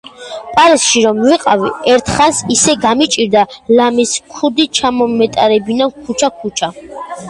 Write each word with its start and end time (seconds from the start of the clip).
პარიზში 0.53 1.03
რომ 1.07 1.19
ვიყავი, 1.25 1.69
ერთხანს 1.97 2.41
ისე 2.57 2.77
გამიჭირდა, 2.87 3.47
ლამის 3.77 4.19
ქუდი 4.35 4.69
ჩამომეტარებინა 4.81 5.95
ქუჩა-ქუჩა. 6.05 6.77